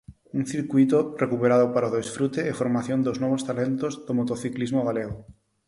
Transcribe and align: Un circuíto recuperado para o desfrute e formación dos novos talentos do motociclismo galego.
Un 0.37 0.43
circuíto 0.53 0.97
recuperado 1.23 1.65
para 1.73 1.89
o 1.91 1.95
desfrute 1.99 2.41
e 2.51 2.57
formación 2.61 2.99
dos 3.05 3.17
novos 3.23 3.45
talentos 3.49 3.93
do 4.05 4.13
motociclismo 4.19 4.81
galego. 4.89 5.15